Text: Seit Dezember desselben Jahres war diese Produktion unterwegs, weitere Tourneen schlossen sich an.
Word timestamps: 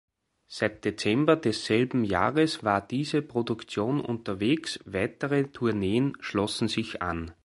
Seit 0.47 0.83
Dezember 0.83 1.35
desselben 1.35 2.03
Jahres 2.05 2.63
war 2.63 2.81
diese 2.81 3.21
Produktion 3.21 3.99
unterwegs, 4.01 4.79
weitere 4.85 5.43
Tourneen 5.51 6.17
schlossen 6.21 6.67
sich 6.67 7.03
an. 7.03 7.35